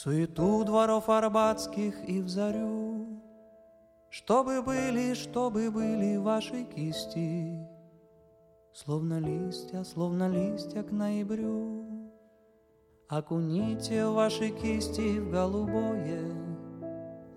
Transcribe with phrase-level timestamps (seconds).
[0.00, 3.20] Суету дворов арбатских и в зарю.
[4.10, 7.58] Чтобы были, чтобы были ваши кисти
[8.72, 11.84] Словно листья, словно листья к ноябрю.
[13.08, 16.32] Окуните ваши кисти в голубое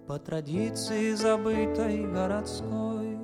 [0.05, 3.17] По традиции забытой городской.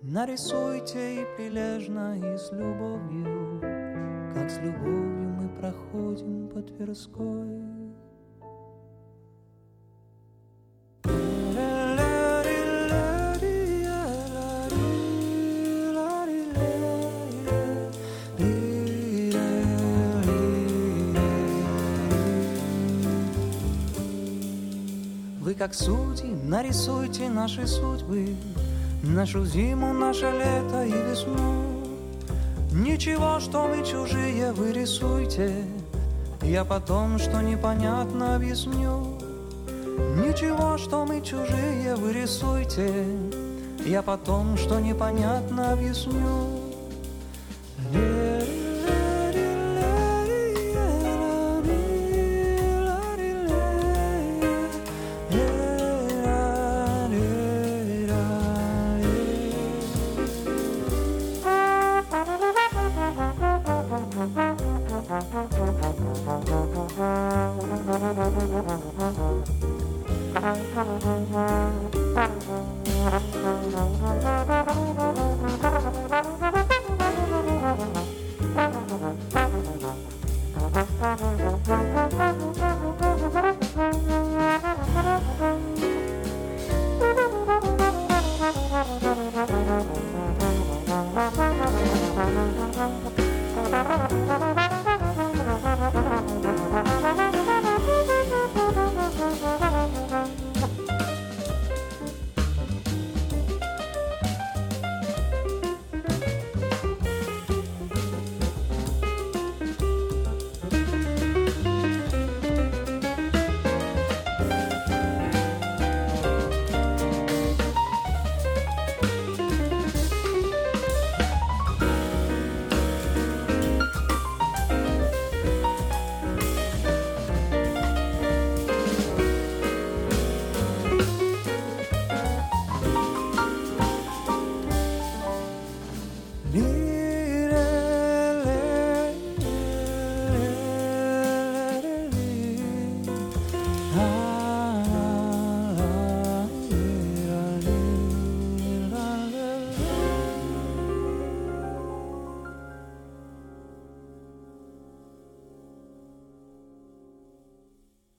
[0.00, 3.60] Нарисуйте и прилежно, и с любовью
[4.32, 7.83] Как с любовью мы проходим по Тверской
[25.40, 28.34] Вы как судьи нарисуйте наши судьбы,
[29.02, 31.64] Нашу зиму, наше лето и весну.
[32.72, 35.64] Ничего, что мы чужие, вы рисуйте,
[36.42, 39.13] Я потом, что непонятно, объясню.
[39.96, 43.06] Ничего, что мы чужие, вы рисуйте,
[43.84, 46.63] Я потом, что непонятно, объясню.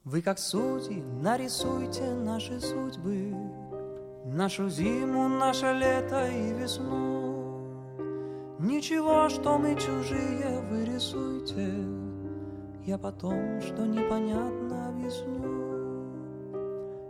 [0.05, 3.33] Вы как судьи нарисуйте наши судьбы,
[4.25, 7.59] Нашу зиму, наше лето и весну.
[8.59, 11.73] Ничего, что мы чужие, вы рисуйте,
[12.85, 16.05] Я потом, что непонятно, объясню.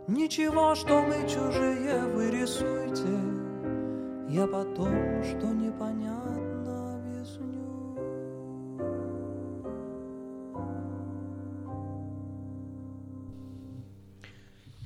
[0.07, 3.19] Ничего, что мы чужие, вы рисуйте,
[4.29, 6.44] Я потом, что непонятно,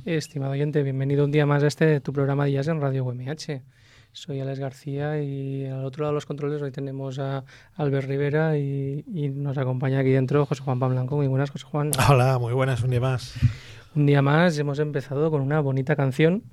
[0.05, 3.61] Estimado oyente, bienvenido un día más a este tu programa de Jazz en Radio UMH.
[4.13, 7.43] Soy Alex García y al otro lado de los controles hoy tenemos a
[7.75, 11.17] Albert Rivera y, y nos acompaña aquí dentro José Juan Pablanco.
[11.17, 11.91] Muy buenas, José Juan.
[12.09, 13.35] Hola, muy buenas, un día más.
[13.93, 16.43] Un día más hemos empezado con una bonita canción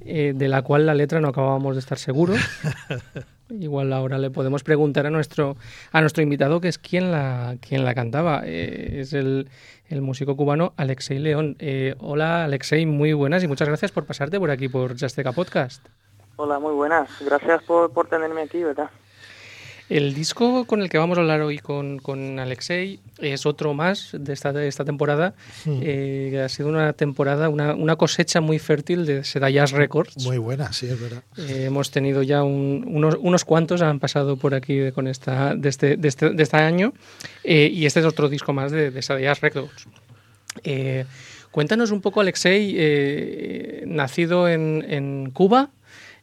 [0.00, 2.40] eh, de la cual la letra no acabábamos de estar seguros.
[3.50, 5.56] Igual ahora le podemos preguntar a nuestro
[5.92, 8.42] a nuestro invitado que es quién la quién la cantaba.
[8.44, 9.48] Eh, es el,
[9.88, 11.56] el músico cubano Alexei León.
[11.58, 15.86] Eh, hola Alexei, muy buenas y muchas gracias por pasarte por aquí por Jazzteca Podcast.
[16.36, 17.10] Hola, muy buenas.
[17.20, 18.90] Gracias por, por tenerme aquí, ¿verdad?
[19.88, 24.10] El disco con el que vamos a hablar hoy con, con Alexei es otro más
[24.12, 25.34] de esta, de esta temporada.
[25.64, 25.80] Mm.
[25.82, 30.22] Eh, ha sido una temporada, una, una cosecha muy fértil de Seda Jazz Records.
[30.26, 31.22] Muy buena, sí, es verdad.
[31.38, 35.54] Eh, hemos tenido ya un- unos, unos cuantos han pasado por aquí de- con esta,
[35.54, 36.92] de, este, de, este, de este año
[37.44, 39.86] eh, y este es otro disco más de, de Sada Jazz Records.
[40.64, 41.04] Eh,
[41.50, 45.70] Cuéntanos un poco, Alexei, eh, nacido en, en Cuba,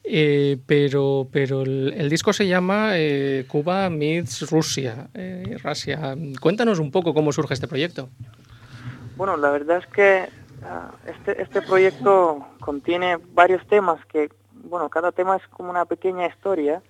[0.08, 6.16] eh, pero, pero el, disco se llama eh, Cuba Meets Rusia, eh, Rusia.
[6.40, 8.10] Cuéntanos un poco cómo surge este proyecto.
[9.18, 10.30] Bueno, la verdad es que
[10.62, 16.28] uh, este, este proyecto contiene varios temas que, bueno, cada tema es como una pequeña
[16.28, 16.84] historia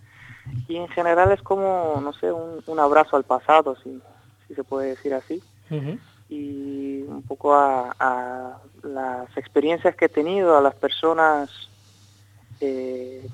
[0.67, 4.01] y en general es como, no sé, un, un abrazo al pasado, si,
[4.47, 5.41] si, se puede decir así.
[5.69, 5.99] Uh -huh.
[6.27, 11.69] Y un poco a, a las experiencias que he tenido, a las personas
[12.59, 13.27] eh,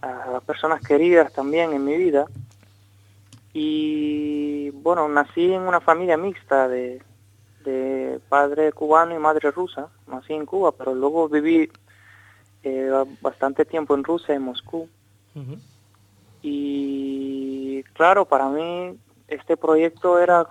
[0.00, 2.26] a las personas queridas también en mi vida.
[3.52, 7.02] Y bueno, nací en una familia mixta de,
[7.64, 9.88] de padre cubano y madre rusa.
[10.06, 11.70] Nací en Cuba, pero luego viví
[12.62, 14.88] eh, bastante tiempo en Rusia, en Moscú.
[15.34, 15.58] Uh -huh.
[16.42, 18.98] Y claro, para mí
[19.28, 20.46] este proyecto era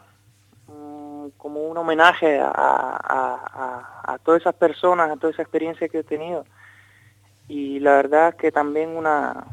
[0.68, 5.90] um, como un homenaje a, a, a, a todas esas personas, a toda esa experiencia
[5.90, 6.46] que he tenido
[7.52, 9.46] y la verdad que también una,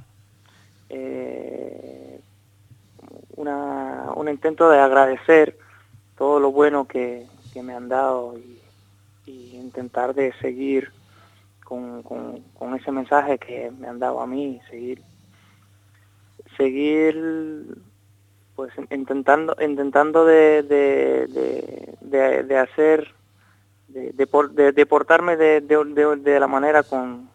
[0.88, 2.20] eh,
[3.34, 5.58] una un intento de agradecer
[6.16, 8.54] todo lo bueno que, que me han dado y,
[9.52, 10.90] intentar de seguir
[11.64, 15.02] con, con, ese mensaje que me han dado a mí, seguir
[16.56, 17.14] seguir
[18.54, 23.12] pues intentando intentando de, de, de, hacer
[23.88, 27.28] de, de, portarme de, de la manera con,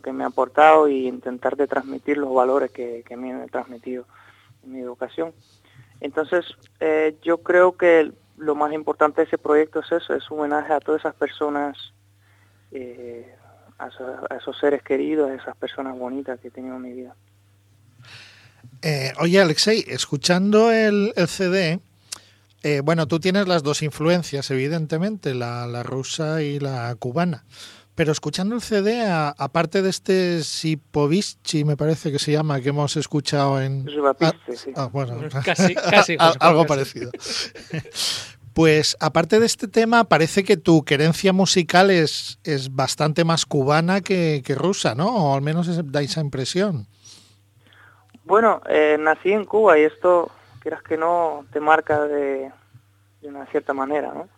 [0.00, 4.06] que me ha aportado y intentar de transmitir los valores que, me han transmitido
[4.64, 5.32] en mi educación.
[6.00, 6.44] Entonces,
[6.80, 10.72] eh, yo creo que lo más importante de ese proyecto es eso, es un homenaje
[10.72, 11.76] a todas esas personas,
[12.72, 13.34] eh,
[13.78, 13.88] a,
[14.36, 17.14] esos seres queridos, a esas personas bonitas que he tenido en mi vida.
[18.82, 21.80] Eh, oye, Alexei, escuchando el, CD,
[22.82, 27.44] bueno, tú tienes las dos influencias, evidentemente, la rusa y la cubana.
[27.94, 32.70] Pero escuchando el CD, a, aparte de este Sipovicci, me parece que se llama, que
[32.70, 33.86] hemos escuchado en...
[34.20, 34.72] Ah, sí.
[34.74, 36.68] ah, bueno, casi, casi, José, algo casi.
[36.68, 37.10] parecido.
[38.54, 44.00] Pues aparte de este tema, parece que tu querencia musical es, es bastante más cubana
[44.00, 45.08] que, que, rusa, ¿no?
[45.08, 46.86] O al menos da esa impresión.
[48.22, 50.30] Bueno, eh, nací en Cuba y esto,
[50.60, 52.52] quieras que no, te marca de,
[53.22, 54.28] de una cierta manera, ¿no?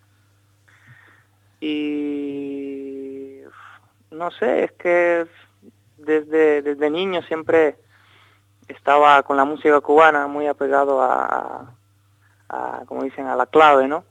[1.61, 2.96] Y
[4.17, 5.27] no sé, es que
[5.99, 7.77] desde, desde niño siempre
[8.69, 11.73] estaba con la música cubana muy apegado a,
[12.87, 14.05] como dicen, a la clave, ¿no?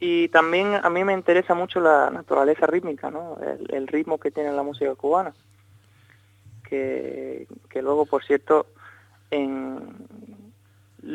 [0.00, 3.36] Y también a mí me interesa mucho la naturaleza rítmica, ¿no?
[3.68, 5.34] El, ritmo que tiene la música cubana.
[6.68, 8.66] Que, que luego, por cierto,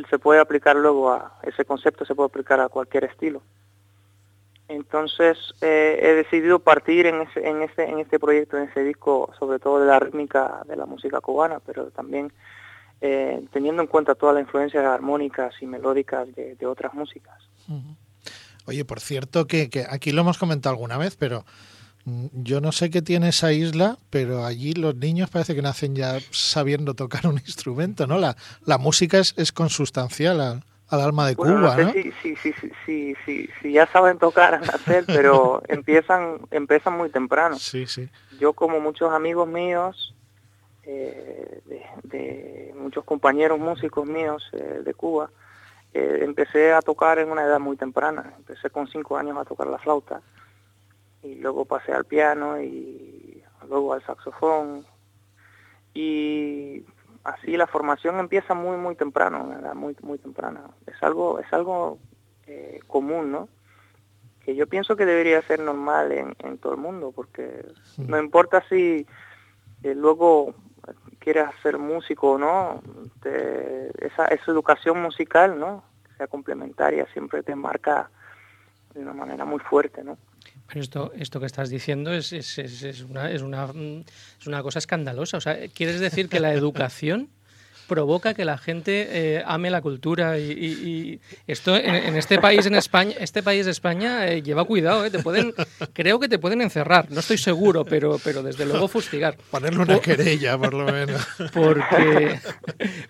[0.09, 3.41] se puede aplicar luego a, ese concepto se puede aplicar a cualquier estilo.
[4.67, 9.31] Entonces eh, he decidido partir en, ese, en, este, en este proyecto, en ese disco,
[9.37, 12.31] sobre todo de la rítmica de la música cubana, pero también
[13.01, 17.37] eh, teniendo en cuenta todas las influencias armónicas y melódicas de, otras músicas.
[18.65, 21.43] Oye, por cierto, que, que, aquí lo hemos comentado alguna vez, pero
[22.05, 26.17] yo no sé qué tiene esa isla, pero allí los niños parece que nacen ya
[26.31, 28.17] sabiendo tocar un instrumento, ¿no?
[28.17, 31.91] La, la música es, es consustancial al, al alma de bueno, Cuba, no, ¿no?
[31.91, 32.53] Sé si, si, si,
[32.85, 37.57] si, si, si, ya saben tocar al nacer, pero empiezan, empiezan muy temprano.
[37.57, 38.09] Sí, sí.
[38.39, 40.15] Yo como muchos amigos míos,
[40.83, 45.29] eh, de, de, muchos compañeros músicos míos eh, de Cuba,
[45.93, 48.33] eh, empecé a tocar en una edad muy temprana.
[48.37, 50.21] Empecé con cinco años a tocar la flauta
[51.21, 54.85] y luego pasé al piano y luego al saxofón
[55.93, 56.83] y
[57.23, 59.73] así la formación empieza muy muy temprano, ¿verdad?
[59.73, 60.61] muy muy temprana.
[60.85, 61.99] Es algo es algo
[62.47, 63.49] eh, común, ¿no?
[64.43, 67.65] Que yo pienso que debería ser normal en, en todo el mundo, porque
[67.95, 68.03] sí.
[68.05, 69.07] no importa si
[69.83, 70.53] eh, luego
[71.19, 72.81] quieres ser músico o no,
[73.21, 75.83] te, esa, esa educación musical, ¿no?
[76.05, 78.09] Que sea complementaria, siempre te marca
[78.93, 80.17] de una manera muy fuerte, ¿no?
[80.67, 82.57] Pero esto, esto que estás diciendo es, es,
[83.01, 83.71] una, es, una,
[84.39, 85.37] es una cosa escandalosa.
[85.37, 87.29] O sea, ¿quieres decir que la educación
[87.87, 92.39] provoca que la gente eh, ame la cultura y, y, y esto en, en, este
[92.39, 95.53] país en España este país de España eh, lleva cuidado eh, te pueden
[95.93, 99.93] creo que te pueden encerrar no estoy seguro pero pero desde luego fustigar ponerle una
[99.95, 102.39] por, querella por lo menos porque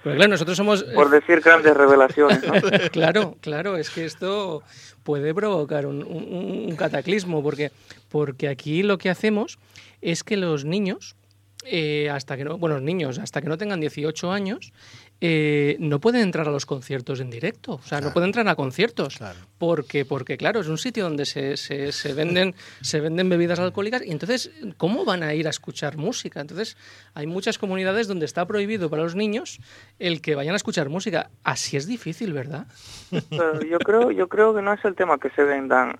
[0.04, 2.54] pues claro nosotros somos por decir grandes revelaciones ¿no?
[2.92, 4.64] claro claro es que esto
[5.04, 7.72] puede provocar un, un, un cataclismo porque
[8.10, 9.60] porque aquí lo que hacemos
[10.02, 11.16] es que los niños
[11.66, 14.74] eh, hasta que no, bueno, niños, hasta que no tengan 18 años,
[15.22, 18.56] eh, no pueden entrar a los conciertos en directo, o sea, no pueden entrar a
[18.56, 19.20] conciertos,
[19.58, 24.12] porque, porque claro, es un sitio donde se, se, venden, se venden bebidas alcohólicas y
[24.12, 26.42] entonces, ¿cómo van a ir a escuchar música?
[26.42, 26.78] Entonces,
[27.14, 29.60] hay muchas comunidades donde está prohibido para los niños
[30.00, 31.30] el que vayan a escuchar música.
[31.44, 32.68] Así es difícil, ¿verdad?
[33.70, 35.98] yo creo, yo creo que no es el tema que se vendan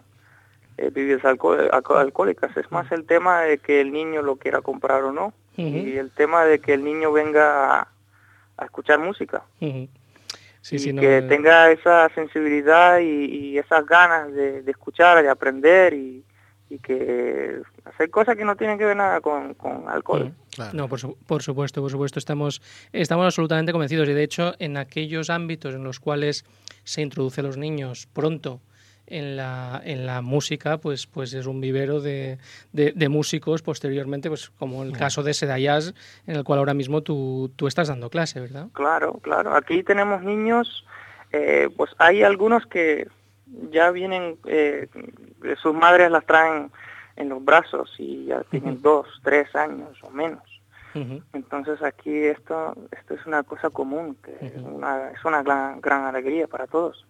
[0.78, 5.12] eh, bebidas alcohólicas, es más el tema de que el niño lo quiera comprar o
[5.12, 9.44] no, y el tema de que el niño venga a, escuchar música.
[9.60, 9.88] y
[10.96, 11.22] que eh.
[11.24, 16.24] tenga esa sensibilidad y, esas ganas de, escuchar, de aprender y,
[16.82, 19.56] que hacer cosas que no tienen que ver nada con,
[19.88, 20.34] alcohol.
[20.74, 25.30] No, por, por, supuesto, por supuesto, estamos, estamos absolutamente convencidos y de hecho en aquellos
[25.30, 26.46] ámbitos en los cuales
[26.84, 28.60] se introduce a los niños pronto
[29.08, 32.38] en la, en la música, pues, pues es un vivero de,
[32.72, 35.94] de, músicos posteriormente, pues como el caso de Sedayas,
[36.26, 38.68] en el cual ahora mismo tú, tú estás dando clase, ¿verdad?
[38.74, 39.56] Claro, claro.
[39.56, 40.86] Aquí tenemos niños,
[41.32, 43.08] eh, pues hay algunos que
[43.72, 44.88] ya vienen, eh,
[45.62, 46.72] sus madres las traen
[47.16, 50.42] en los brazos y ya tienen dos, tres años o menos.
[51.34, 56.06] Entonces aquí esto, esto es una cosa común, que es una, es una gran, gran
[56.06, 57.04] alegría para todos.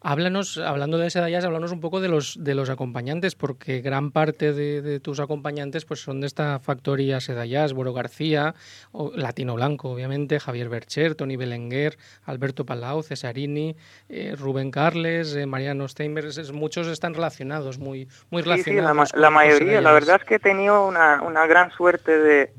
[0.00, 4.52] Háblanos, hablando de Sedayas, háblanos un poco de los, de los acompañantes, porque gran parte
[4.52, 8.54] de, tus acompañantes pues son de esta factoría Sedayas, Boro García,
[8.92, 13.76] o, Latino Blanco, obviamente, Javier Bercher, Tony Belenguer, Alberto Palau, Cesarini,
[14.08, 19.10] eh, Rubén Carles, eh, Mariano Steinberg, muchos están relacionados, muy, muy relacionados.
[19.10, 22.52] Sí, la, mayoría, la verdad es que he tenido una, una gran suerte de,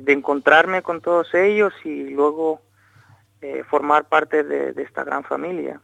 [0.00, 2.60] de encontrarme con todos ellos y luego
[3.42, 5.80] eh, formar parte de, esta gran familia,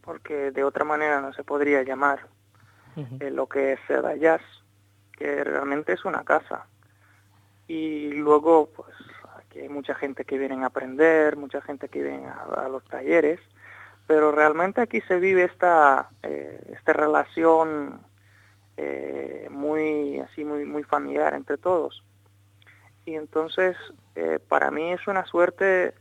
[0.00, 2.28] porque de otra manera no se podría llamar
[3.20, 4.40] eh, lo que es Seda Jazz,
[5.12, 6.66] que realmente es una casa.
[7.68, 8.96] Y luego, pues,
[9.36, 13.38] aquí hay mucha gente que viene a aprender, mucha gente que viene a, los talleres,
[14.06, 18.00] pero realmente aquí se vive esta, eh, esta relación
[19.50, 22.02] muy, así, muy, muy familiar entre todos.
[23.04, 23.76] Y entonces,
[24.48, 25.94] para mí es una suerte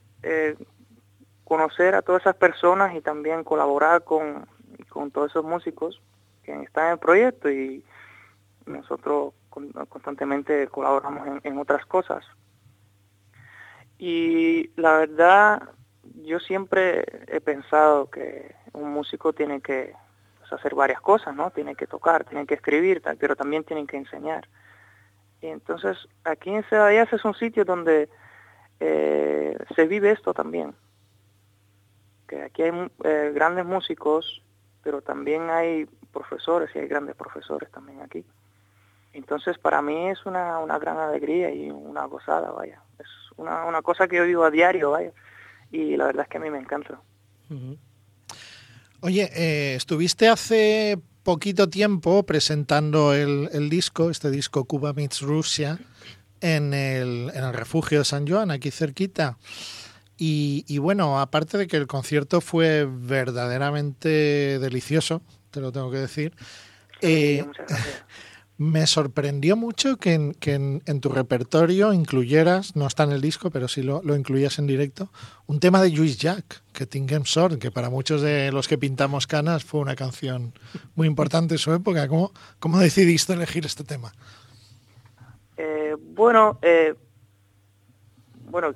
[1.53, 4.47] conocer a todas esas personas y también colaborar con,
[4.89, 6.01] con todos esos músicos
[6.41, 7.85] que están en el proyecto y
[8.65, 9.35] nosotros
[9.87, 12.25] constantemente colaboramos en, otras cosas.
[13.99, 15.61] Y la verdad,
[16.23, 19.93] yo siempre he pensado que un músico tiene que
[20.39, 21.51] pues, hacer varias cosas, ¿no?
[21.51, 24.47] Tiene que tocar, tiene que escribir, pero también tiene que enseñar.
[25.39, 28.09] Y entonces, aquí en Cedallas es un sitio donde
[28.79, 30.73] eh, se vive esto también
[32.53, 32.71] aquí hay
[33.03, 34.41] eh, grandes músicos,
[34.83, 38.23] pero también hay profesores y hay grandes profesores también aquí.
[39.11, 42.81] Entonces para mí es una, una gran alegría y una gozada, vaya.
[42.99, 43.07] Es
[43.37, 45.11] una, una cosa que yo vivo a diario, vaya.
[45.71, 46.99] Y la verdad es que a mí me encanta.
[49.01, 55.79] Oye, eh, estuviste hace poquito tiempo presentando el, el, disco, este disco Cuba Meets Rusia,
[56.41, 59.37] en el, en el refugio de San Juan, aquí cerquita.
[60.17, 66.33] Y, bueno, aparte de que el concierto fue verdaderamente delicioso, te lo tengo que decir,
[67.01, 67.45] eh,
[68.57, 73.81] me sorprendió mucho que, en, tu repertorio incluyeras, no está en el disco, pero sí
[73.81, 75.09] lo, lo incluías en directo,
[75.47, 79.27] un tema de Juice Jack, que Tingem Sword, que para muchos de los que pintamos
[79.27, 80.53] canas fue una canción
[80.95, 82.07] muy importante en su época.
[82.07, 84.13] ¿Cómo, cómo decidiste elegir este tema?
[85.57, 86.95] Eh, bueno, eh,
[88.53, 88.71] bueno,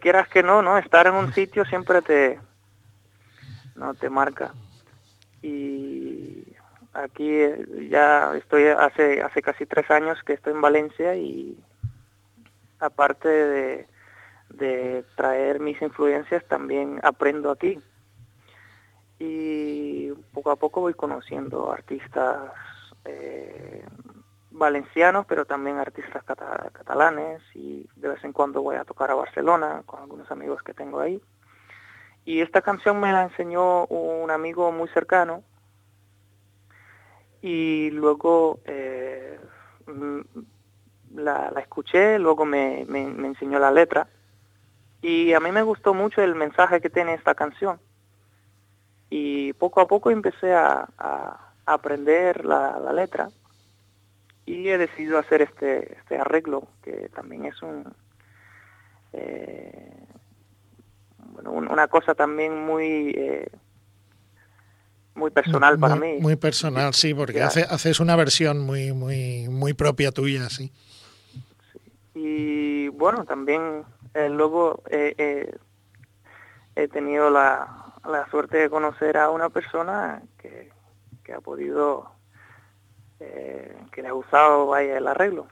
[0.00, 0.78] quieras que no, ¿no?
[0.78, 2.40] Estar en un sitio siempre te,
[3.74, 4.54] no te marca.
[5.42, 6.56] Y
[6.94, 11.62] aquí eh, ya estoy hace hace casi tres años que estoy en Valencia y
[12.80, 13.88] aparte de,
[14.48, 17.78] de traer mis influencias también aprendo aquí
[19.18, 22.50] y poco a poco voy conociendo artistas
[23.04, 23.84] eh,
[24.56, 29.82] valencianos, pero también artistas catalanes y de vez en cuando voy a tocar a Barcelona
[29.86, 31.20] con algunos amigos que tengo ahí.
[32.24, 35.42] Y esta canción me la enseñó un amigo muy cercano
[37.40, 39.38] y luego eh,
[41.14, 44.08] la, escuché, luego me, enseñó la letra
[45.02, 47.78] y a mí me gustó mucho el mensaje que tiene esta canción.
[49.08, 50.88] Y poco a poco empecé a,
[51.68, 53.28] aprender la letra
[54.46, 57.92] y he decidido hacer este, este arreglo, que también es un,
[59.12, 59.92] eh,
[61.32, 63.10] bueno, una cosa también muy...
[63.16, 63.48] Eh,
[65.14, 66.18] muy personal para mí.
[66.20, 70.70] Muy personal, sí, porque hace, haces una versión muy, muy, muy propia tuya, sí.
[72.14, 75.48] Y bueno, también eh, luego he
[76.92, 80.70] tenido la, la, suerte de conocer a una persona que,
[81.24, 82.10] que ha podido,
[83.20, 85.46] eh, que le ha gustado vaya el arreglo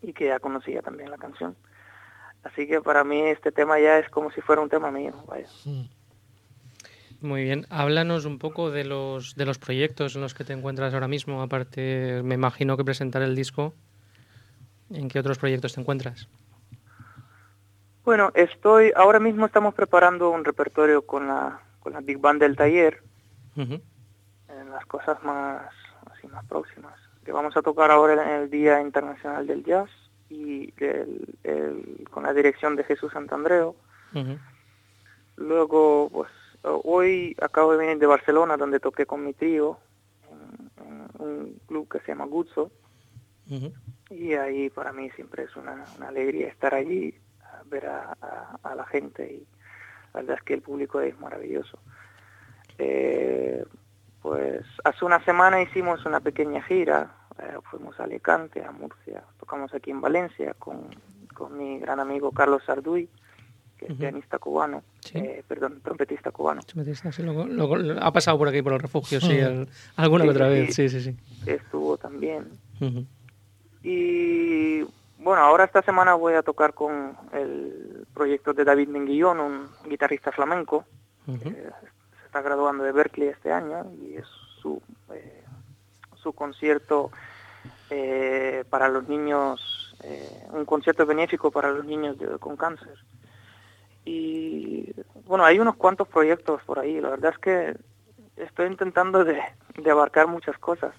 [0.00, 1.56] y que ya conocía también la canción.
[2.42, 5.46] Así que para mí este tema ya es como si fuera un tema mío, vaya.
[5.64, 5.84] Mm.
[7.20, 10.92] Muy bien, háblanos un poco de los, de los proyectos en los que te encuentras
[10.92, 13.74] ahora mismo, aparte me imagino que presentar el disco,
[14.90, 16.28] ¿en qué otros proyectos te encuentras?
[18.04, 22.56] Bueno, estoy, ahora mismo estamos preparando un repertorio con la, con la Big Band del
[22.56, 23.04] taller,
[23.56, 23.80] en
[24.70, 25.72] las cosas más,
[26.28, 29.90] más próximas, que vamos a tocar ahora en el Día Internacional del Jazz
[30.28, 33.76] y el, con la dirección de Jesús Santandreo.
[35.36, 36.30] Luego, pues
[36.62, 39.78] hoy acabo de venir de Barcelona, donde toqué con mi tío
[40.80, 42.70] en, un club que se llama Guzzo.
[44.08, 47.14] Y ahí para mí siempre es una, alegría estar allí,
[47.66, 49.46] ver a, la gente y
[50.14, 51.78] la verdad es que el público es maravilloso.
[52.78, 53.64] Eh,
[54.22, 59.74] pues hace una semana hicimos una pequeña gira, eh, fuimos a Alicante, a Murcia, tocamos
[59.74, 60.86] aquí en Valencia con,
[61.34, 63.08] con mi gran amigo Carlos Sarduy
[63.98, 64.82] pianista cubano,
[65.14, 66.60] eh, perdón, trompetista cubano.
[68.00, 69.38] ha pasado por aquí por los refugios, sí,
[69.96, 71.16] alguna otra vez, sí, sí, sí.
[71.46, 72.46] Estuvo también.
[73.82, 74.82] Y
[75.18, 80.30] bueno, ahora esta semana voy a tocar con el proyecto de David Menguillón, un guitarrista
[80.32, 80.84] flamenco,
[81.26, 81.68] que
[82.32, 84.26] está graduando de Berkeley este año y es
[84.62, 84.80] su,
[85.12, 85.44] eh,
[86.14, 87.10] su concierto
[87.90, 89.94] eh, para los niños,
[90.50, 92.98] un concierto benéfico para los niños con cáncer
[94.04, 94.92] y
[95.26, 97.00] bueno, hay unos cuantos proyectos por ahí.
[97.00, 97.76] La verdad es que
[98.36, 99.40] estoy intentando de,
[99.90, 100.94] abarcar muchas cosas.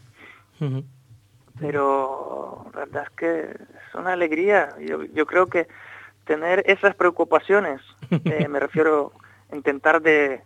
[1.59, 4.69] Pero la verdad es que es una alegría.
[4.79, 5.67] Yo, yo creo que
[6.25, 9.11] tener esas preocupaciones, eh, me refiero
[9.51, 10.41] a intentar de,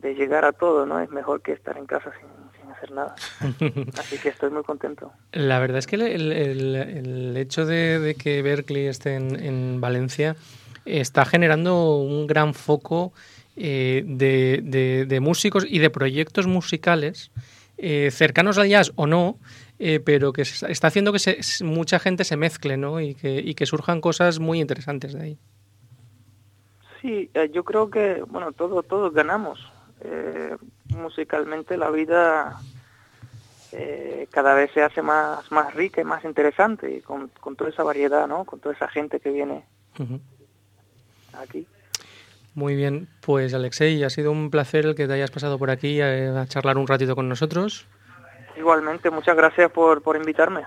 [0.00, 1.00] de llegar a todo, ¿no?
[1.00, 3.14] Es mejor que estar en casa sin, sin hacer nada.
[3.98, 5.12] Así que estoy muy contento.
[5.32, 9.80] La verdad es que el, el, el hecho de, de, que Berkeley esté en, en
[9.80, 10.36] Valencia
[10.84, 13.12] está generando un gran foco
[13.56, 17.30] eh, de, músicos y de proyectos musicales
[17.76, 19.38] eh, cercanos al jazz o no,
[19.78, 23.00] eh, pero que está haciendo que mucha gente se mezcle ¿no?
[23.00, 25.38] y, que, que surjan cosas muy interesantes de ahí.
[27.02, 29.58] Sí, yo creo que bueno todos todos ganamos
[30.88, 32.60] musicalmente la vida
[34.30, 38.26] cada vez se hace más más rica y más interesante con, con toda esa variedad,
[38.26, 38.44] ¿no?
[38.44, 39.64] Con toda esa gente que viene
[41.34, 41.66] aquí.
[42.54, 46.00] Muy bien, pues Alexei, ha sido un placer el que te hayas pasado por aquí
[46.00, 47.86] a, charlar un ratito con nosotros.
[48.56, 50.62] Igualmente, muchas gracias por, por invitarme.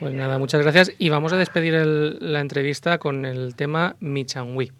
[0.00, 4.72] Pues nada, muchas gracias y vamos a despedir la entrevista con el tema Michangui.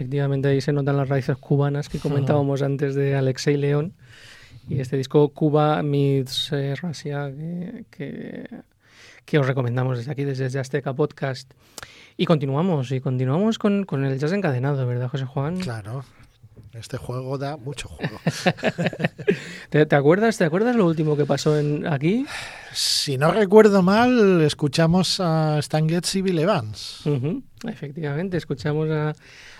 [0.00, 3.92] Efectivamente, ahí se notan las raíces cubanas que comentábamos antes de Alexei León.
[4.66, 8.48] Y este disco Cuba meets eh, Russia, que, que,
[9.26, 11.52] que os recomendamos desde aquí, desde Azteca Podcast.
[12.16, 15.58] Y continuamos, y continuamos con, con el jazz encadenado, ¿verdad, José Juan?
[15.58, 16.02] Claro.
[16.72, 18.20] Este juego da mucho juego.
[19.70, 22.26] ¿Te, te acuerdas, ¿Te acuerdas lo último que pasó en, aquí?
[22.72, 27.02] Si no recuerdo mal, escuchamos a Stan Getz y Bill Evans.
[27.66, 29.14] Efectivamente, escuchamos a,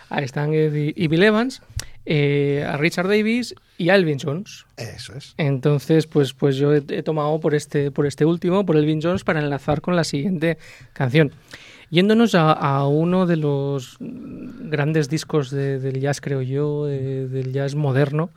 [0.09, 1.63] a Stan Getz y, y Bill Evans,
[2.07, 4.67] eh, a Richard Davis y a Elvin Jones.
[4.77, 5.35] Eso es.
[5.37, 9.25] Entonces, pues, pues yo he, he tomado por este, por este último, por Elvin Jones,
[9.25, 10.59] para enlazar con la siguiente
[10.93, 11.33] canción.
[11.91, 17.53] Yéndonos a, a uno de los grandes discos de- del jazz, creo yo, eh, del
[17.53, 18.31] jazz moderno,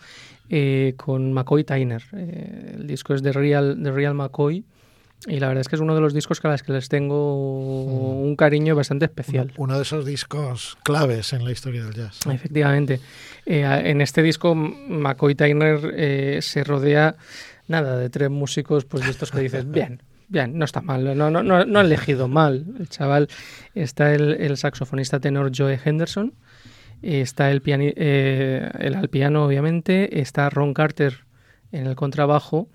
[0.50, 2.04] eh, con McCoy Tyner.
[2.14, 4.64] Eh, el disco es de Real, de Real McCoy
[5.28, 6.90] y la verdad es que es uno de los discos que a los que les
[6.90, 9.54] tengo un cariño bastante especial.
[9.58, 12.20] Uno de esos discos claves en la historia del jazz.
[12.30, 13.00] Efectivamente.
[13.46, 17.16] Eh, en este disco, McCoy Tyner eh, se rodea,
[17.68, 21.30] nada, de tres músicos, pues de estos que dices, bien, bien, no está mal, no,
[21.30, 22.66] no, no, no ha elegido mal.
[22.80, 23.28] El chaval,
[23.76, 26.34] está el, saxofonista tenor Joe Henderson,
[27.02, 31.26] está el, piani- eh, el al piano, obviamente, está Ron Carter
[31.72, 32.68] en el contrabajo.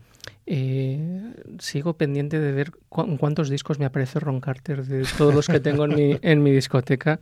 [0.51, 5.47] Eh, sigo pendiente de ver cu- cuántos discos me aparece Ron Carter de todos los
[5.47, 7.21] que tengo en mi, en mi discoteca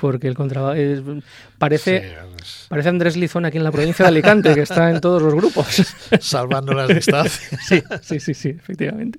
[0.00, 0.74] porque el contrabajo
[1.58, 2.14] parece,
[2.68, 5.66] parece Andrés Lizón aquí en la provincia de Alicante, que está en todos los grupos.
[6.20, 7.60] Salvando las distancias.
[7.60, 9.18] Sí, sí, sí, sí efectivamente.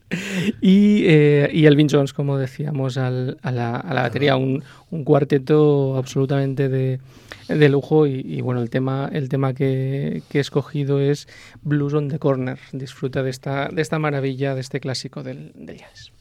[0.59, 5.03] Y, eh, y Elvin Jones, como decíamos, al, a, la, a, la, batería, un, un
[5.03, 6.99] cuarteto absolutamente de,
[7.47, 11.27] de lujo y, y, bueno, el tema, el tema que, que, he escogido es
[11.61, 12.57] Blues on the Corner.
[12.71, 16.11] Disfruta de esta, de esta maravilla, de este clásico del, del jazz.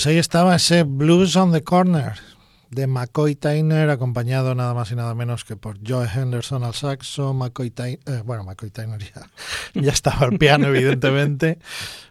[0.00, 2.14] Pues ahí estaba ese Blues on the Corner
[2.70, 7.34] de McCoy Tyner, acompañado nada más y nada menos que por Joe Henderson al saxo,
[7.34, 9.30] McCoy Tyner, eh, bueno, McCoy Tyner ya,
[9.78, 11.58] ya estaba al piano, evidentemente,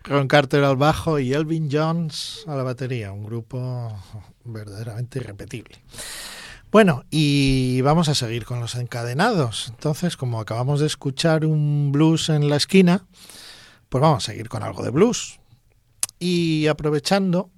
[0.04, 3.92] Ron Carter al bajo y Elvin Jones a la batería, un grupo
[4.44, 5.80] verdaderamente irrepetible.
[6.72, 9.70] Bueno, y vamos a seguir con los encadenados.
[9.70, 13.08] Entonces, como acabamos de escuchar un blues en la esquina,
[13.90, 15.40] pues vamos a seguir con algo de blues.
[16.20, 17.50] Y aprovechando,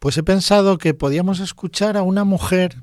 [0.00, 2.82] pues he pensado que podíamos escuchar a una mujer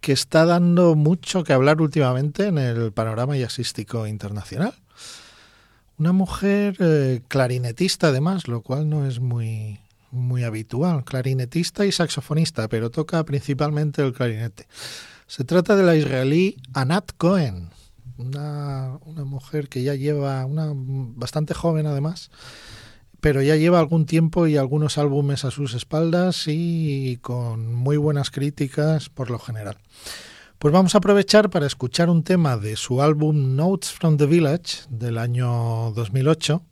[0.00, 4.74] que está dando mucho que hablar últimamente en el panorama jazzístico internacional.
[5.98, 11.04] Una mujer eh, clarinetista además, lo cual no es muy, muy habitual.
[11.04, 14.66] Clarinetista y saxofonista, pero toca principalmente el clarinete.
[15.26, 17.68] Se trata de la israelí Anat Cohen,
[18.16, 22.30] una, una mujer que ya lleva, una bastante joven además,
[23.26, 28.30] pero ya lleva algún tiempo y algunos álbumes a sus espaldas y con muy buenas
[28.30, 29.78] críticas por lo general.
[30.60, 34.84] Pues vamos a aprovechar para escuchar un tema de su álbum Notes from the Village
[34.90, 36.62] del año 2008,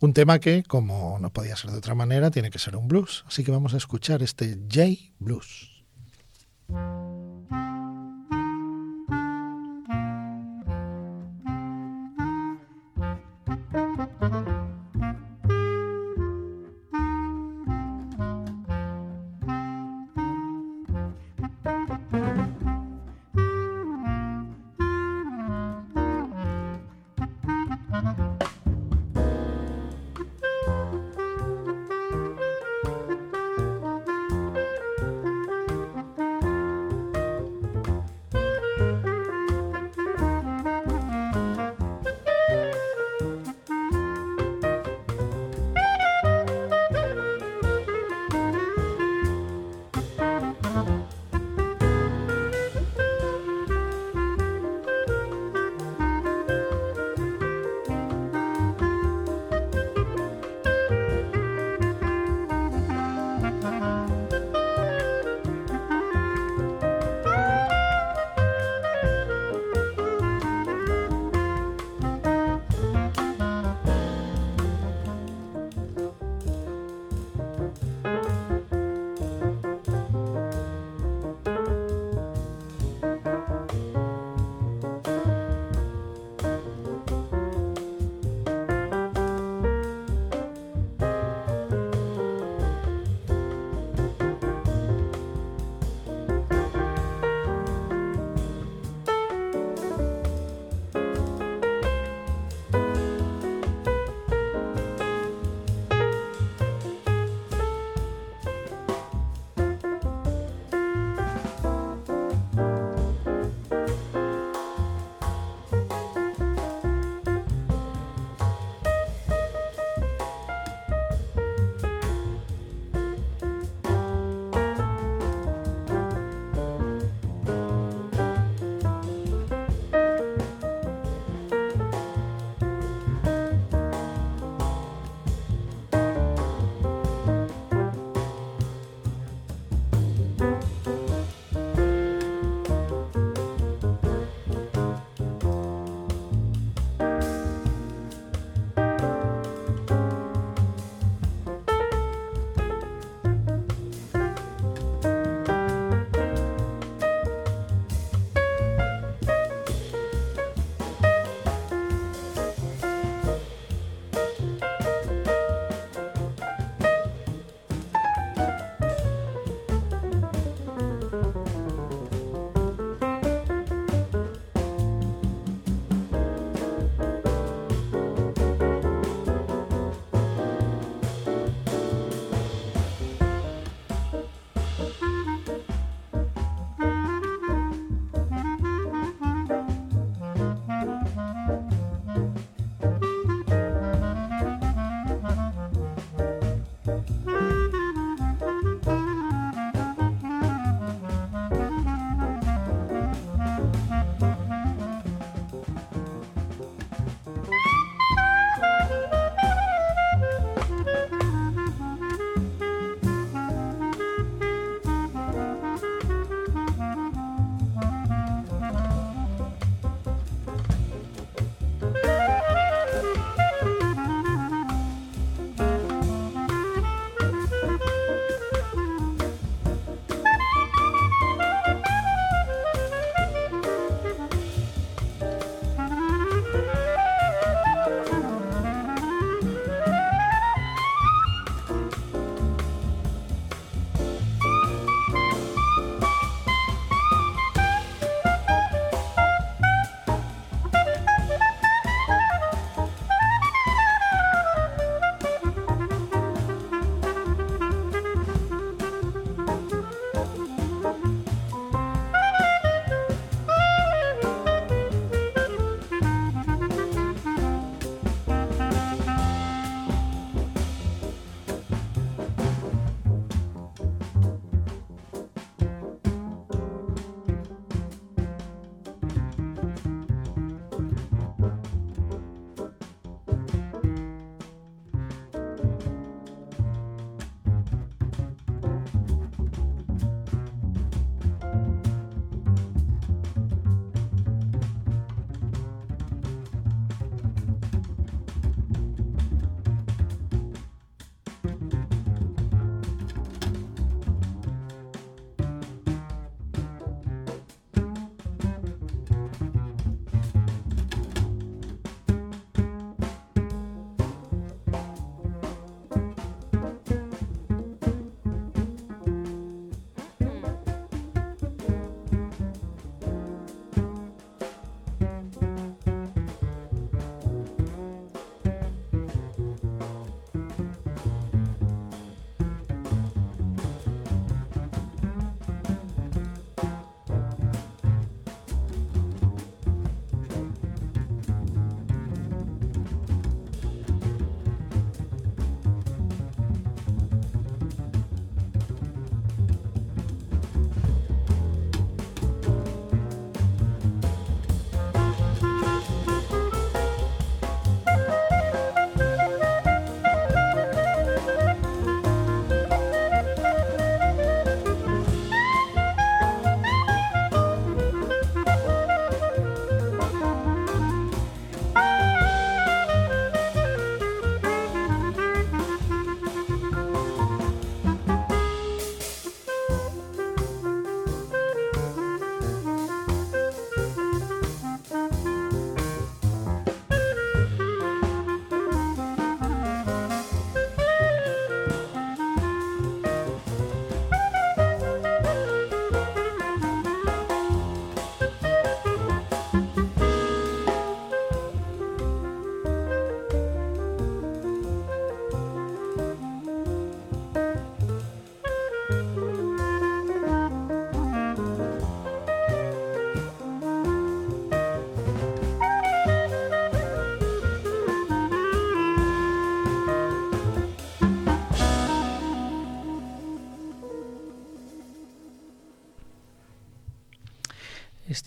[0.00, 3.24] un tema que, como no podía ser de otra manera, tiene que ser un blues.
[3.28, 5.84] Así que vamos a escuchar este J Blues.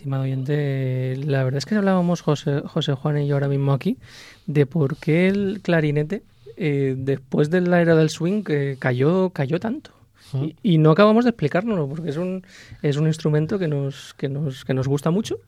[0.08, 3.98] Estimado oyente, la verdad es que hablábamos José, José Juan y yo ahora mismo aquí
[4.46, 6.24] de por qué el clarinete
[6.56, 9.92] eh, después de la era del swing eh, cayó, cayó tanto.
[10.34, 12.46] Y, y no acabamos de explicárnoslo porque es un,
[12.84, 15.40] es un instrumento que nos, que nos, que nos gusta mucho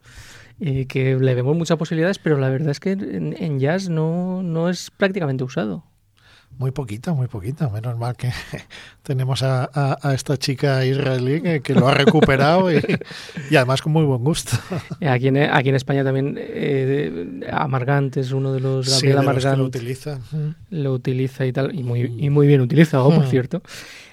[0.59, 4.43] y que le vemos muchas posibilidades, pero la verdad es que en, en jazz no,
[4.43, 5.85] no es prácticamente usado.
[6.57, 7.69] Muy poquita, muy poquita.
[7.69, 8.31] Menos mal que
[9.03, 12.83] tenemos a, a, a esta chica israelí que, que, lo ha recuperado y,
[13.49, 14.57] y, además con muy buen gusto.
[15.07, 19.57] Aquí en, aquí en España también eh, Amargant es uno de los Gabriel sí, Amargant.
[19.57, 20.19] lo utiliza.
[20.69, 23.61] Lo utiliza y tal, y muy, y muy bien utilizado, por cierto.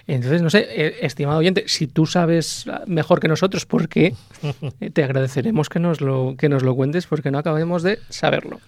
[0.06, 4.14] Entonces, no sé, eh, estimado oyente, si tú sabes mejor que nosotros por qué,
[4.92, 8.60] te agradeceremos que nos lo, que nos lo cuentes porque no acabemos de saberlo.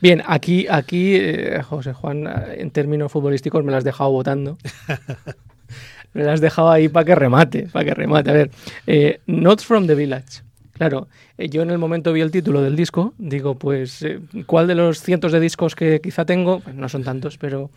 [0.00, 4.58] Bien, aquí, aquí eh, José Juan, en términos futbolísticos me las has dejado votando.
[6.14, 8.30] me las has dejado ahí para que remate, para que remate.
[8.30, 8.50] A ver,
[8.86, 10.42] eh, Not from the Village.
[10.78, 14.68] Claro, eh, yo en el momento vi el título del disco, digo, pues, eh, ¿cuál
[14.68, 16.60] de los cientos de discos que quizá tengo?
[16.60, 17.70] Pues no son tantos, pero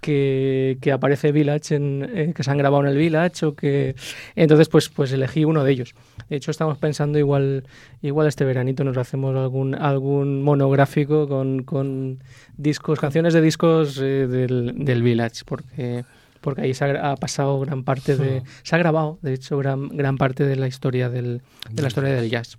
[0.00, 3.94] que, que aparece Village, en, eh, que se han grabado en el Village o que...
[4.34, 5.94] Entonces, pues, pues elegí uno de ellos.
[6.28, 7.64] De hecho, estamos pensando igual,
[8.02, 12.22] igual este veranito nos hacemos algún, algún monográfico con, con
[12.56, 16.04] discos, canciones de discos eh, del, del Village, porque
[16.40, 18.42] porque ahí se ha, ha, pasado gran parte de...
[18.62, 22.14] Se ha grabado, de hecho, gran, gran parte de la historia del, de la historia
[22.14, 22.56] del jazz.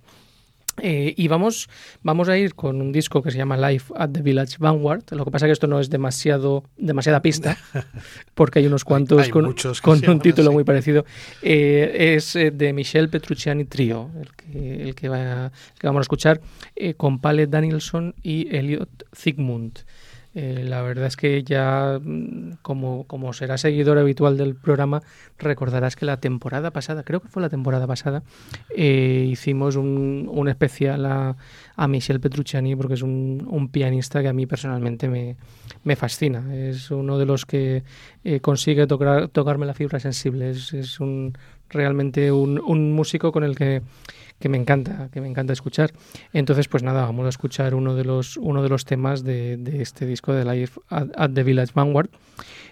[0.80, 1.68] Eh, y vamos,
[2.02, 5.04] vamos a ir con un disco que se llama Life at the Village Vanguard.
[5.10, 7.56] Lo que pasa es que esto no es demasiado, demasiada pista,
[8.34, 10.54] porque hay unos cuantos hay, con, con un título así.
[10.54, 11.04] muy parecido.
[11.42, 16.00] Eh, es eh, de Michel Petrucciani Trio, el que, el que, va, el que vamos
[16.00, 16.40] a escuchar,
[16.76, 19.80] eh, con Pale Danielson y Elliot Zygmunt.
[20.40, 25.02] Eh, la verdad es que ya, mm, como, como será seguidor habitual del programa,
[25.36, 28.22] recordarás que la temporada pasada, creo que fue la temporada pasada,
[28.70, 31.36] eh, hicimos un, un especial a,
[31.74, 35.34] a, Michel Petrucciani porque es un, pianista que a mí personalmente me,
[35.82, 36.54] me fascina.
[36.54, 37.82] Es uno de los que
[38.22, 40.50] eh, consigue tocar, tocarme la fibra sensible.
[40.50, 41.36] Es, es un,
[41.68, 43.82] realmente un músico con el que
[44.38, 45.92] que me encanta, que me encanta escuchar.
[46.32, 49.82] Entonces, pues nada, vamos a escuchar uno de los, uno de los temas de, de
[49.82, 52.10] este disco de Life at, at the Village Vanguard.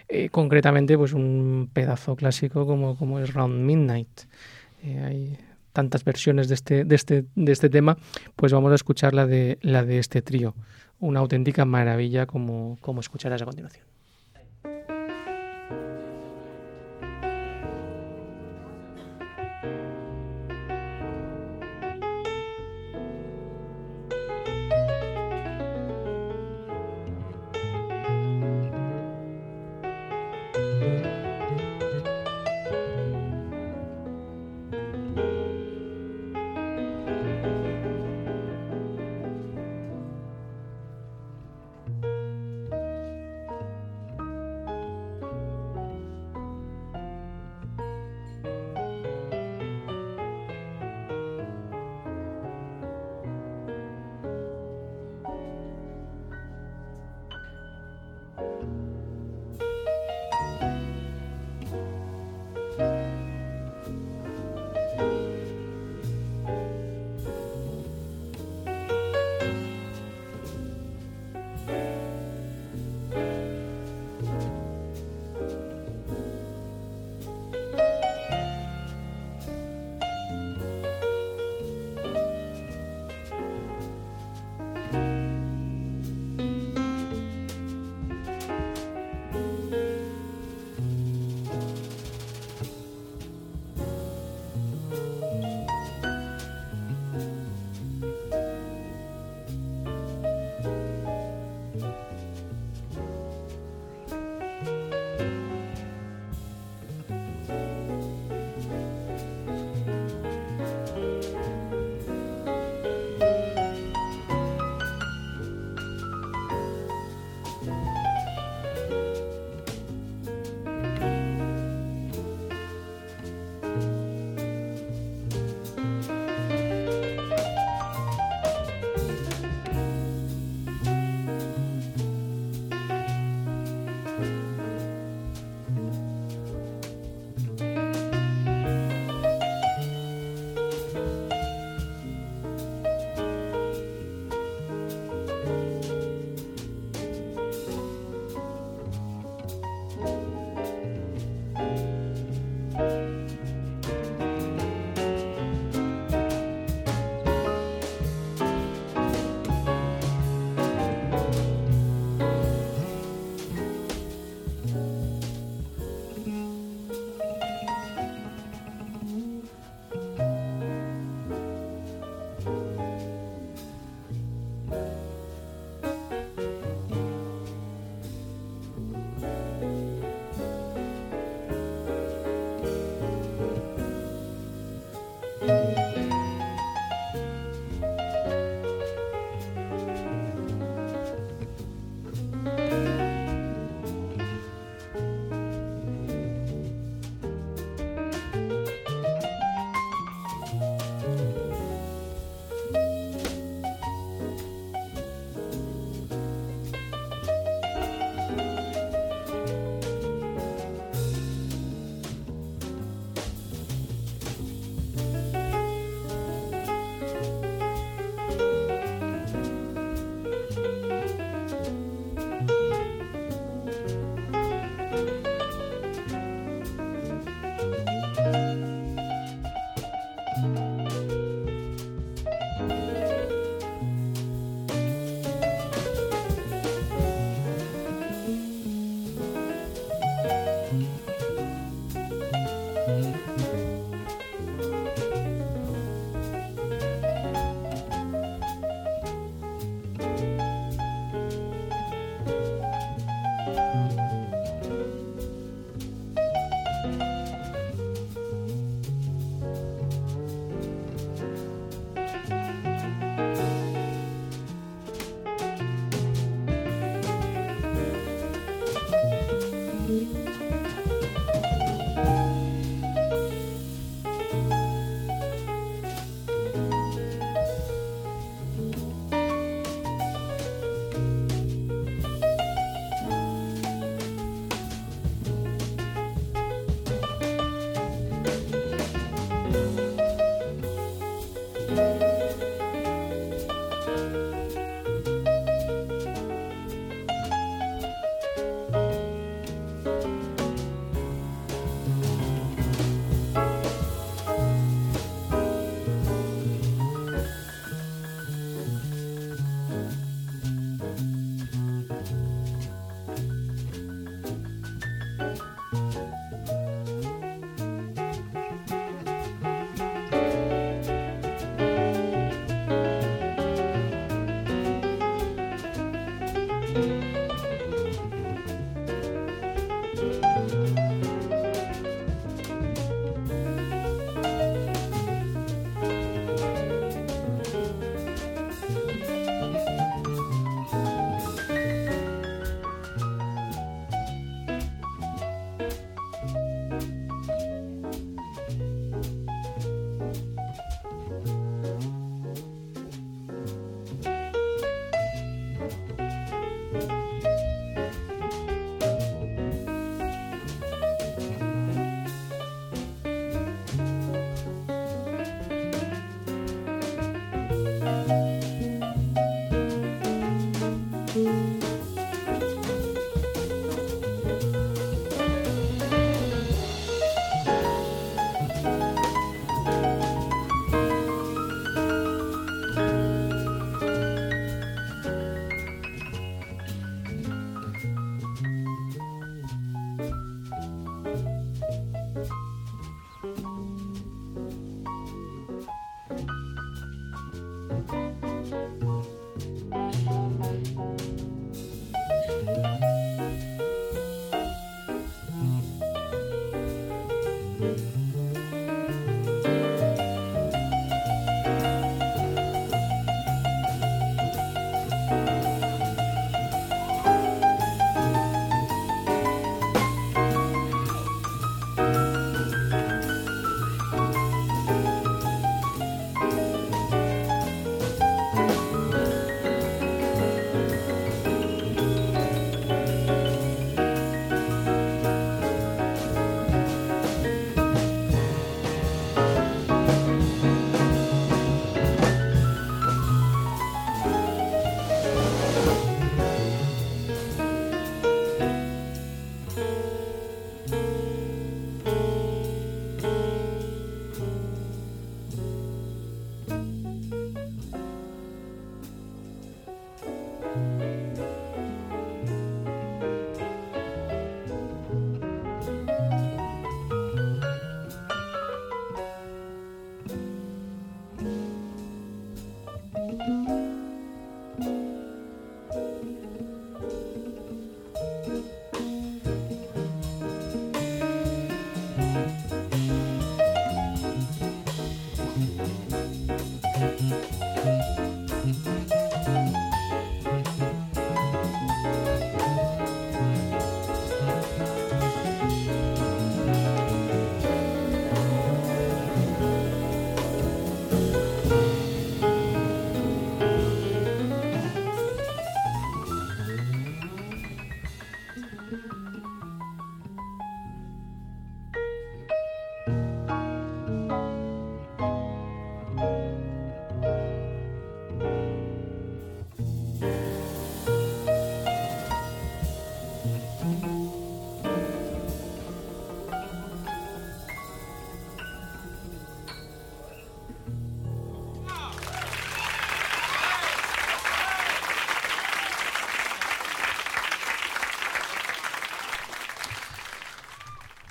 [0.09, 4.21] Eh, concretamente, pues un pedazo clásico como, como es Round Midnight.
[4.83, 5.39] Eh, hay
[5.73, 7.99] tantas versiones de este, de este, de este tema,
[8.35, 10.55] pues vamos a escuchar la de, la de este trío.
[11.01, 13.96] Una auténtica maravilla como, como escucharás a continuación.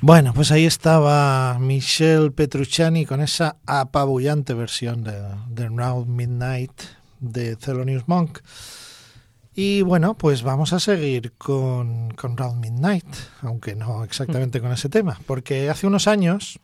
[0.05, 6.79] Bueno, pues ahí estaba Michelle Petrucciani con esa apabullante versión de, de Round Midnight
[7.19, 8.37] de Thelonious Monk.
[9.55, 13.07] Y bueno, pues vamos a seguir con, con Round Midnight,
[13.41, 16.59] aunque no exactamente con ese tema, porque hace unos años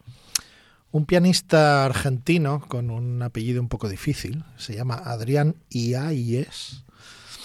[0.92, 6.84] un pianista argentino con un apellido un poco difícil, se llama Adrián Iáñez,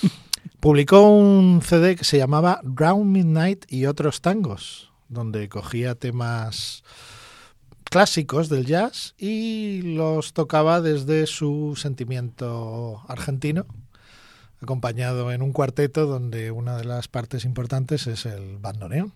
[0.60, 6.82] publicó un CD que se llamaba Round Midnight y otros tangos, donde cogía temas
[7.84, 13.66] clásicos del jazz y los tocaba desde su sentimiento argentino,
[14.60, 19.12] acompañado en un cuarteto donde una de las partes importantes es el bandoneón,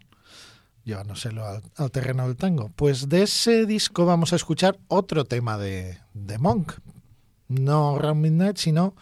[0.85, 2.71] llevándoselo al, al terreno del tango.
[2.77, 6.75] Pues de ese disco vamos a escuchar otro tema de, de Monk,
[7.49, 8.95] no Round Midnight, sino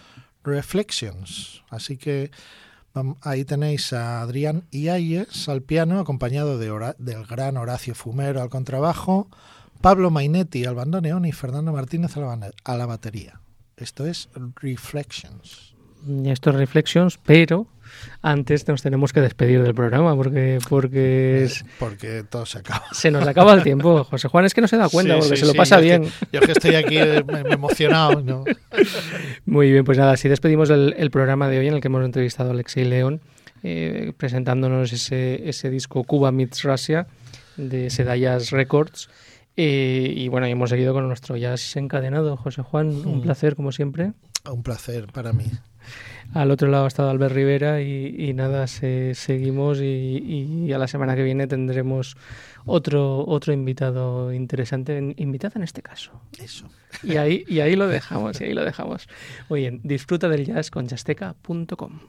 [0.43, 1.63] Reflections.
[1.69, 2.31] Así que
[3.23, 9.29] Ahí tenéis a Adrián Iáñez al piano, acompañado de del gran Horacio Fumero al contrabajo,
[9.81, 13.41] Pablo Mainetti al bandoneón y Fernando Martínez a la batería.
[13.77, 14.29] Esto es
[14.61, 15.78] Reflections.
[16.27, 17.67] Esto es Reflections, pero
[18.23, 22.85] antes nos tenemos que despedir del programa porque porque es, porque todo se acaba.
[22.93, 25.37] Se nos acaba el tiempo, José Juan, es que no se da cuenta Sí, porque
[25.37, 26.03] sí, se lo sí, pasa yo bien.
[26.05, 28.21] que- yo que estoy aquí eh, emocionado.
[28.23, 28.45] ¿no?
[29.47, 32.05] Muy bien, pues nada, así despedimos el, el programa de hoy en el que hemos
[32.05, 33.21] entrevistado a Alexei León,
[33.63, 37.07] eh, presentándonos ese, ese disco Cuba Meets Russia
[37.57, 39.09] de Sedayas Records.
[39.61, 42.37] Eh, y bueno, y hemos seguido con nuestro jazz encadenado.
[42.37, 43.23] José Juan, un Mm.
[43.23, 44.13] placer como siempre.
[44.53, 45.45] Un placer para mí.
[46.35, 50.79] Al otro lado ha estado Albert Rivera y, y nada, se- seguimos y, y a
[50.79, 52.17] la semana que viene tendremos
[52.67, 56.21] otro, otro invitado interesante, en- invitada en este caso.
[56.39, 56.69] Eso.
[57.03, 59.09] Y ahí, y ahí lo dejamos, y ahí lo dejamos.
[59.49, 62.01] Muy bien, disfruta del jazz con jazzteca.com.